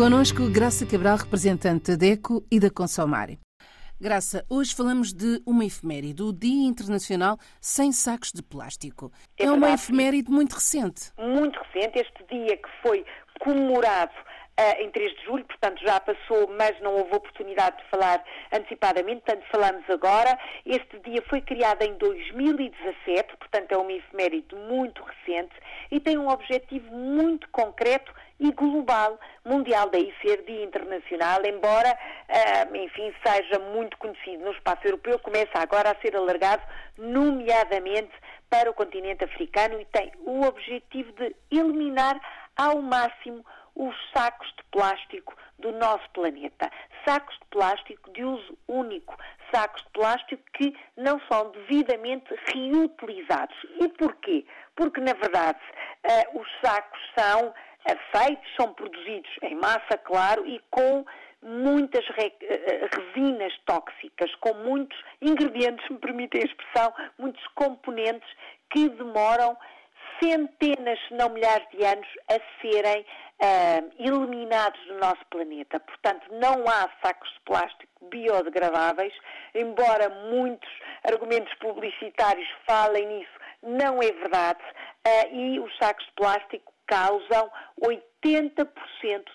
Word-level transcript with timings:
Conosco, 0.00 0.48
Graça 0.50 0.86
Cabral, 0.86 1.18
representante 1.18 1.90
da 1.90 1.94
DECO 1.94 2.42
e 2.50 2.58
da 2.58 2.70
Consomare. 2.70 3.38
Graça, 4.00 4.46
hoje 4.48 4.74
falamos 4.74 5.12
de 5.12 5.42
uma 5.44 5.62
efeméride, 5.62 6.22
o 6.22 6.32
Dia 6.32 6.66
Internacional 6.66 7.36
Sem 7.60 7.92
Sacos 7.92 8.32
de 8.32 8.42
Plástico. 8.42 9.12
É, 9.38 9.44
é 9.44 9.52
uma 9.52 9.70
efeméride 9.74 10.30
muito 10.30 10.54
recente. 10.54 11.12
Muito 11.18 11.58
recente. 11.58 11.98
Este 11.98 12.24
dia 12.34 12.56
que 12.56 12.68
foi 12.82 13.04
comemorado 13.40 14.14
em 14.78 14.90
3 14.90 15.16
de 15.16 15.24
julho, 15.24 15.44
portanto 15.44 15.80
já 15.80 15.98
passou, 16.00 16.48
mas 16.58 16.78
não 16.80 16.94
houve 16.94 17.14
oportunidade 17.14 17.78
de 17.78 17.84
falar 17.88 18.22
antecipadamente, 18.52 19.22
portanto 19.22 19.46
falamos 19.50 19.88
agora. 19.88 20.38
Este 20.66 20.98
dia 21.00 21.22
foi 21.28 21.40
criado 21.40 21.82
em 21.82 21.94
2017, 21.94 23.36
portanto 23.38 23.72
é 23.72 23.76
uma 23.76 23.92
efeméride 23.92 24.54
muito 24.54 25.02
recente 25.02 25.54
e 25.90 25.98
tem 25.98 26.18
um 26.18 26.28
objetivo 26.28 26.94
muito 26.94 27.48
concreto 27.50 28.12
e 28.40 28.50
global, 28.52 29.20
mundial, 29.44 29.90
daí 29.90 30.14
ser 30.22 30.42
dia 30.44 30.64
internacional, 30.64 31.44
embora, 31.44 31.92
uh, 31.92 32.76
enfim, 32.76 33.12
seja 33.22 33.58
muito 33.58 33.98
conhecido 33.98 34.44
no 34.44 34.52
espaço 34.52 34.86
europeu, 34.86 35.18
começa 35.18 35.58
agora 35.58 35.90
a 35.90 36.00
ser 36.00 36.16
alargado, 36.16 36.62
nomeadamente 36.96 38.12
para 38.48 38.70
o 38.70 38.74
continente 38.74 39.24
africano 39.24 39.78
e 39.80 39.84
tem 39.86 40.10
o 40.20 40.42
objetivo 40.42 41.12
de 41.12 41.36
eliminar 41.50 42.18
ao 42.56 42.80
máximo 42.80 43.44
os 43.80 43.96
sacos 44.14 44.46
de 44.58 44.62
plástico 44.70 45.34
do 45.58 45.72
nosso 45.72 46.08
planeta. 46.10 46.70
Sacos 47.06 47.34
de 47.36 47.46
plástico 47.46 48.12
de 48.12 48.22
uso 48.22 48.58
único, 48.68 49.16
sacos 49.52 49.82
de 49.82 49.88
plástico 49.90 50.42
que 50.52 50.76
não 50.98 51.18
são 51.30 51.50
devidamente 51.50 52.28
reutilizados. 52.52 53.56
E 53.80 53.88
porquê? 53.88 54.44
Porque, 54.76 55.00
na 55.00 55.14
verdade, 55.14 55.58
uh, 56.04 56.40
os 56.40 56.48
sacos 56.62 57.00
são 57.16 57.54
feitos, 58.12 58.54
são 58.56 58.74
produzidos 58.74 59.30
em 59.42 59.54
massa, 59.54 59.96
claro, 60.04 60.46
e 60.46 60.60
com 60.70 61.04
muitas 61.42 62.04
eh, 62.18 62.32
eh, 62.42 62.88
resinas 62.94 63.52
tóxicas, 63.64 64.30
com 64.36 64.52
muitos 64.54 64.98
ingredientes, 65.22 65.84
me 65.88 65.98
permitem 65.98 66.42
a 66.42 66.44
expressão, 66.44 66.92
muitos 67.18 67.44
componentes 67.54 68.28
que 68.70 68.90
demoram 68.90 69.56
centenas, 70.22 70.98
se 71.08 71.14
não 71.14 71.30
milhares 71.30 71.66
de 71.70 71.84
anos 71.84 72.06
a 72.28 72.38
serem 72.60 73.04
uh, 73.40 73.92
eliminados 73.98 74.80
do 74.86 74.98
nosso 74.98 75.24
planeta. 75.30 75.80
Portanto, 75.80 76.26
não 76.32 76.64
há 76.68 76.88
sacos 77.02 77.28
de 77.30 77.40
plástico 77.44 78.08
biodegradáveis, 78.10 79.14
embora 79.54 80.08
muitos 80.30 80.70
argumentos 81.04 81.52
publicitários 81.54 82.48
falem 82.66 83.06
nisso, 83.06 83.32
não 83.62 84.02
é 84.02 84.12
verdade. 84.12 84.62
Uh, 85.06 85.34
e 85.34 85.60
os 85.60 85.76
sacos 85.78 86.04
de 86.06 86.12
plástico 86.12 86.72
causam 86.86 87.50
80% 87.80 88.66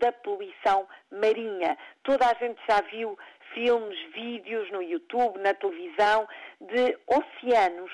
da 0.00 0.12
poluição 0.12 0.86
marinha. 1.12 1.78
Toda 2.02 2.26
a 2.26 2.34
gente 2.34 2.60
já 2.68 2.80
viu 2.90 3.16
filmes, 3.54 3.98
vídeos 4.12 4.70
no 4.72 4.82
YouTube, 4.82 5.38
na 5.38 5.54
televisão, 5.54 6.28
de 6.60 6.98
oceanos 7.06 7.92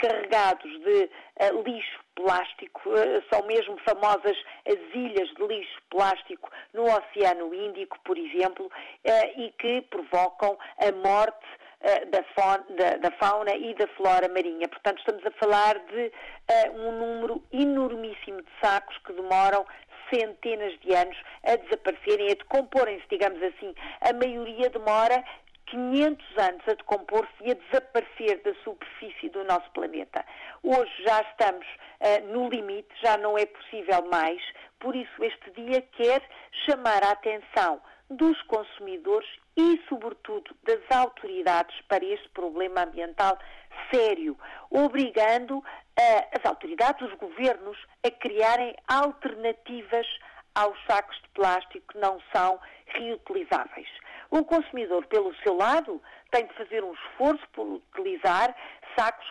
carregados 0.00 0.70
de 0.80 1.10
uh, 1.40 1.62
lixo 1.62 2.00
plástico, 2.14 2.80
uh, 2.88 3.22
são 3.32 3.46
mesmo 3.46 3.76
famosas 3.88 4.36
as 4.66 4.94
ilhas 4.94 5.28
de 5.34 5.46
lixo 5.46 5.82
plástico 5.90 6.50
no 6.72 6.84
Oceano 6.84 7.54
Índico, 7.54 7.98
por 8.04 8.16
exemplo, 8.16 8.70
e 9.36 9.52
que 9.58 9.82
provocam 9.82 10.58
a 10.78 10.92
morte 10.92 11.46
eh, 11.80 12.06
da, 12.06 12.22
fauna, 12.34 12.64
da, 12.70 12.96
da, 12.96 13.10
fauna 13.12 13.54
e 13.54 13.74
da 13.74 13.86
flora 13.88 14.28
marinha. 14.28 14.66
Portanto, 14.66 14.98
estamos 14.98 15.24
a 15.26 15.30
falar 15.32 15.78
de 15.78 16.06
uh, 16.06 16.80
um 16.80 16.92
número 16.98 17.42
enormíssimo 17.52 18.40
de 18.40 18.48
sacos 18.60 18.96
que 19.06 19.12
demoram 19.12 19.64
centenas 20.12 20.72
de 20.80 20.94
anos 20.94 21.16
a 21.44 21.54
desaparecerem, 21.56 22.32
a 22.32 22.34
decomporem-se, 22.34 23.06
digamos 23.10 23.42
assim. 23.42 23.74
A 24.00 24.12
maioria 24.14 24.70
demora 24.70 25.22
500 25.66 26.26
anos 26.38 26.62
a 26.68 26.74
decompor-se 26.74 27.34
e 27.42 27.50
a 27.50 27.54
desaparecer 27.54 28.40
da 28.42 28.54
superfície 28.62 29.28
do 29.30 29.44
nosso 29.44 29.70
planeta. 29.72 30.24
Hoje 30.62 30.92
já 31.04 31.20
estamos 31.22 31.66
uh, 31.66 32.32
no 32.32 32.48
limite, 32.48 32.88
já 33.02 33.16
não 33.18 33.36
é 33.36 33.46
possível 33.46 34.06
mais, 34.10 34.42
por 34.78 34.94
isso 34.94 35.24
este 35.24 35.50
dia 35.50 35.82
quer 35.82 36.22
chamar 36.64 37.02
a 37.02 37.12
atenção 37.12 37.80
dos 38.08 38.40
consumidores 38.42 39.28
e, 39.56 39.80
sobretudo, 39.88 40.54
das 40.62 40.80
autoridades 40.90 41.74
para 41.88 42.04
este 42.04 42.28
problema 42.28 42.84
ambiental 42.84 43.38
sério, 43.92 44.38
obrigando 44.70 45.58
uh, 45.58 45.64
as 45.98 46.44
autoridades, 46.44 47.02
os 47.08 47.14
governos, 47.18 47.78
a 48.04 48.10
criarem 48.10 48.74
alternativas 48.86 50.06
aos 50.54 50.78
sacos 50.86 51.16
de 51.22 51.28
plástico 51.30 51.92
que 51.92 51.98
não 51.98 52.18
são 52.34 52.58
reutilizáveis. 52.86 53.88
O 54.30 54.44
consumidor, 54.44 55.06
pelo 55.06 55.34
seu 55.36 55.56
lado, 55.56 56.02
tem 56.30 56.46
de 56.46 56.54
fazer 56.54 56.82
um 56.82 56.92
esforço 56.92 57.46
por 57.52 57.66
utilizar 57.66 58.54
sacos 58.96 59.26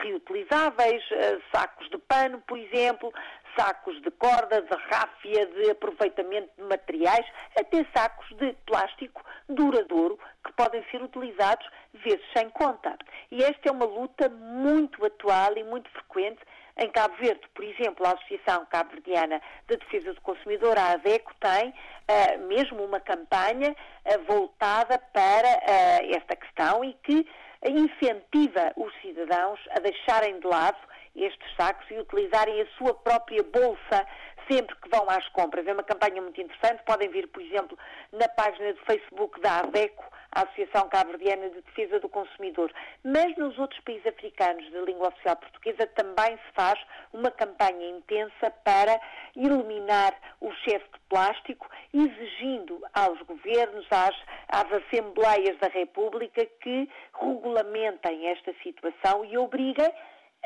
reutilizáveis, 0.00 1.02
uh, 1.10 1.42
sacos 1.52 1.88
de 1.90 1.98
pano, 1.98 2.40
por 2.46 2.56
exemplo, 2.56 3.12
sacos 3.58 4.00
de 4.02 4.10
corda, 4.12 4.62
de 4.62 4.76
ráfia, 4.90 5.46
de 5.46 5.70
aproveitamento 5.70 6.50
de 6.56 6.62
materiais, 6.62 7.26
até 7.58 7.84
sacos 7.94 8.28
de 8.36 8.52
plástico 8.64 9.24
duradouro 9.48 10.18
que 10.44 10.52
podem 10.52 10.84
ser 10.90 11.02
utilizados 11.02 11.68
vezes 11.92 12.24
sem 12.36 12.48
conta. 12.50 12.96
E 13.30 13.42
esta 13.42 13.68
é 13.68 13.72
uma 13.72 13.86
luta 13.86 14.28
muito 14.28 15.04
atual 15.04 15.56
e 15.56 15.64
muito 15.64 15.90
frequente 15.90 16.40
em 16.78 16.90
Cabo 16.90 17.14
Verde, 17.16 17.40
por 17.54 17.64
exemplo, 17.64 18.06
a 18.06 18.12
Associação 18.12 18.64
Cabo-Verdiana 18.66 19.42
de 19.68 19.76
Defesa 19.76 20.14
do 20.14 20.20
Consumidor, 20.20 20.78
a 20.78 20.92
ADECO, 20.92 21.34
tem 21.40 21.70
uh, 21.70 22.46
mesmo 22.46 22.84
uma 22.84 23.00
campanha 23.00 23.72
uh, 23.72 24.24
voltada 24.24 24.98
para 25.12 25.48
uh, 25.48 26.16
esta 26.16 26.36
questão 26.36 26.84
e 26.84 26.94
que 27.02 27.26
incentiva 27.66 28.72
os 28.76 28.94
cidadãos 29.02 29.58
a 29.70 29.80
deixarem 29.80 30.38
de 30.38 30.46
lado 30.46 30.78
estes 31.16 31.56
sacos 31.56 31.84
e 31.90 31.98
utilizarem 31.98 32.60
a 32.60 32.66
sua 32.78 32.94
própria 32.94 33.42
bolsa 33.42 34.06
sempre 34.48 34.74
que 34.76 34.88
vão 34.88 35.08
às 35.10 35.28
compras. 35.30 35.66
É 35.66 35.72
uma 35.72 35.82
campanha 35.82 36.22
muito 36.22 36.40
interessante. 36.40 36.82
Podem 36.84 37.10
vir, 37.10 37.26
por 37.28 37.42
exemplo, 37.42 37.76
na 38.12 38.28
página 38.28 38.72
do 38.72 38.80
Facebook 38.84 39.40
da 39.40 39.58
ADECO, 39.58 40.04
a 40.38 40.42
Associação 40.42 40.88
Cabo-Verdiana 40.88 41.50
de 41.50 41.60
Defesa 41.62 41.98
do 41.98 42.08
Consumidor. 42.08 42.72
Mas 43.02 43.36
nos 43.36 43.58
outros 43.58 43.80
países 43.80 44.06
africanos 44.06 44.64
de 44.70 44.80
língua 44.82 45.08
oficial 45.08 45.34
portuguesa 45.34 45.84
também 45.88 46.36
se 46.36 46.52
faz 46.54 46.78
uma 47.12 47.30
campanha 47.32 47.90
intensa 47.90 48.48
para 48.62 49.00
eliminar 49.34 50.14
o 50.40 50.52
excesso 50.52 50.86
de 50.92 51.00
plástico, 51.08 51.68
exigindo 51.92 52.80
aos 52.94 53.20
governos, 53.22 53.84
às, 53.90 54.14
às 54.48 54.72
Assembleias 54.72 55.58
da 55.58 55.68
República 55.68 56.46
que 56.62 56.88
regulamentem 57.20 58.28
esta 58.28 58.54
situação 58.62 59.24
e 59.24 59.36
obriguem 59.36 59.92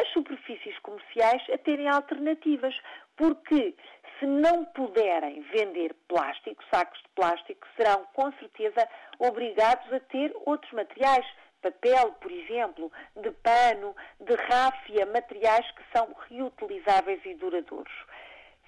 as 0.00 0.08
superfícies 0.08 0.78
comerciais 0.78 1.42
a 1.52 1.58
terem 1.58 1.86
alternativas, 1.86 2.74
porque 3.14 3.74
se 4.22 4.26
não 4.26 4.64
puderem 4.66 5.40
vender 5.52 5.92
plástico, 6.06 6.62
sacos 6.72 7.02
de 7.02 7.08
plástico, 7.16 7.66
serão 7.76 8.06
com 8.14 8.30
certeza 8.34 8.88
obrigados 9.18 9.92
a 9.92 9.98
ter 9.98 10.32
outros 10.46 10.70
materiais, 10.72 11.26
papel, 11.60 12.12
por 12.20 12.30
exemplo, 12.30 12.92
de 13.16 13.32
pano, 13.32 13.96
de 14.20 14.34
ráfia, 14.34 15.06
materiais 15.06 15.68
que 15.72 15.82
são 15.92 16.14
reutilizáveis 16.30 17.20
e 17.24 17.34
duradouros. 17.34 17.92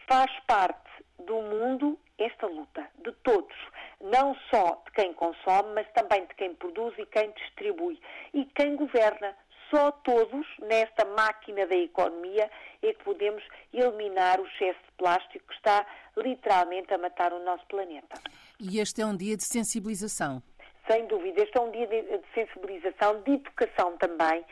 Faz 0.08 0.30
parte 0.48 0.90
do 1.20 1.40
mundo 1.40 1.96
esta 2.18 2.46
luta, 2.48 2.88
de 3.04 3.12
todos, 3.22 3.56
não 4.00 4.34
só 4.50 4.82
de 4.86 4.90
quem 4.92 5.12
consome, 5.14 5.72
mas 5.74 5.86
também 5.92 6.26
de 6.26 6.34
quem 6.34 6.54
produz 6.54 6.98
e 6.98 7.06
quem 7.06 7.30
distribui. 7.30 8.00
E 8.32 8.44
quem 8.46 8.74
governa 8.74 9.36
só 9.74 9.90
todos, 9.90 10.46
nesta 10.60 11.04
máquina 11.04 11.66
da 11.66 11.74
economia, 11.74 12.48
é 12.80 12.92
que 12.92 13.02
podemos 13.02 13.42
eliminar 13.72 14.40
o 14.40 14.46
excesso 14.46 14.78
de 14.78 14.92
plástico 14.96 15.44
que 15.48 15.54
está 15.54 15.84
literalmente 16.16 16.94
a 16.94 16.98
matar 16.98 17.32
o 17.32 17.42
nosso 17.42 17.66
planeta. 17.66 18.20
E 18.60 18.78
este 18.78 19.02
é 19.02 19.06
um 19.06 19.16
dia 19.16 19.36
de 19.36 19.42
sensibilização. 19.42 20.40
Sem 20.88 21.06
dúvida, 21.06 21.42
este 21.42 21.58
é 21.58 21.60
um 21.60 21.72
dia 21.72 21.86
de, 21.88 22.20
sensibilização, 22.34 23.20
de 23.22 23.32
educação 23.32 23.96
também. 23.96 24.44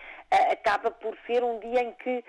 acaba 0.51 0.91
por 0.91 1.17
ser 1.27 1.45
um 1.45 1.61
dia 1.61 1.83
em 1.83 1.93
que 1.93 2.25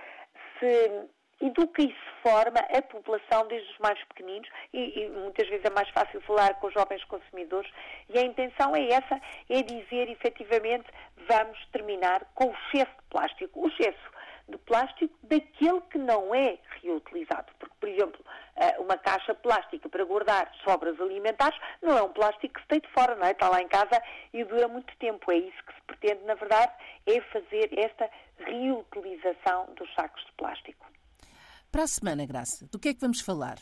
se 0.60 1.10
e 1.44 1.88
se 1.88 2.22
forma 2.22 2.60
a 2.60 2.82
população 2.82 3.46
desde 3.48 3.70
os 3.70 3.78
mais 3.80 4.02
pequeninos 4.06 4.48
e, 4.72 5.02
e, 5.02 5.10
muitas 5.10 5.48
vezes 5.50 5.66
é 5.66 5.70
mais 5.70 5.90
fácil 5.90 6.22
falar 6.22 6.54
com 6.56 6.68
os 6.68 6.74
jovens 6.74 7.04
consumidores 7.04 7.70
e 8.10 8.18
a 8.18 8.22
intenção 8.22 8.74
é 8.74 8.88
essa, 8.88 9.20
é 9.50 9.62
dizer 9.62 10.10
efetivamente 10.10 10.86
vamos 11.28 11.60
terminar 11.74 12.26
com 12.34 12.46
o 12.46 12.54
excesso 12.54 12.96
de 12.96 13.04
plástico. 13.10 13.60
O 13.60 13.68
excesso 13.68 14.14
de 14.48 14.58
plástico 14.60 15.14
daquele 15.24 15.82
que 15.92 15.98
não 15.98 16.34
é 16.34 16.58
reutilizado. 16.82 17.52
Porque, 17.60 17.76
por 17.80 17.90
exemplo, 17.90 18.26
eh, 18.56 18.78
uma 18.80 18.98
caixa 18.98 19.34
plástica 19.34 19.90
para 19.90 20.04
guardar 20.06 20.50
sobras 20.64 21.00
alimentares 21.00 21.58
não 21.82 21.98
é 21.98 22.04
um 22.04 22.12
plástico 22.12 22.54
que 22.54 22.62
se 22.62 22.68
deite 22.68 22.88
fora, 22.90 23.16
não 23.16 23.26
é? 23.26 23.32
Está 23.32 23.50
lá 23.50 23.62
em 23.62 23.68
casa 23.68 24.02
e 24.34 24.44
dura 24.44 24.68
muito 24.68 24.96
tempo. 24.98 25.32
É 25.32 25.38
isso 25.38 25.64
que 25.66 25.74
se 25.74 25.82
pretende, 25.88 26.24
na 26.26 26.36
verdade, 26.36 26.72
é 27.06 27.20
fazer 27.22 27.70
esta 27.78 28.10
reutilização 28.40 29.66
dos 29.76 29.94
sacos 29.94 30.24
de 30.26 30.32
plástico. 30.34 30.86
Para 31.74 31.86
a 31.86 31.88
semana, 31.88 32.24
Graça, 32.24 32.68
do 32.72 32.78
que 32.78 32.90
é 32.90 32.94
que 32.94 33.02
vamos 33.02 33.20
falar? 33.20 33.58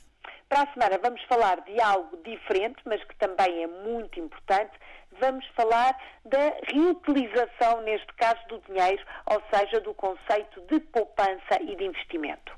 Para 0.49 0.63
a 0.63 0.73
semana 0.73 0.99
vamos 1.01 1.23
falar 1.29 1.61
de 1.61 1.79
algo 1.79 2.17
diferente, 2.25 2.75
mas 2.85 3.01
que 3.05 3.15
também 3.15 3.63
é 3.63 3.67
muito 3.67 4.19
importante. 4.19 4.73
Vamos 5.17 5.47
falar 5.55 5.97
da 6.25 6.51
reutilização, 6.73 7.81
neste 7.83 8.13
caso, 8.17 8.45
do 8.49 8.59
dinheiro, 8.67 9.01
ou 9.27 9.41
seja, 9.49 9.79
do 9.79 9.93
conceito 9.93 10.59
de 10.69 10.81
poupança 10.81 11.55
e 11.61 11.73
de 11.73 11.85
investimento. 11.85 12.51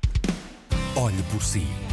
Olhe 0.97 1.21
por 1.31 1.43
si. 1.43 1.92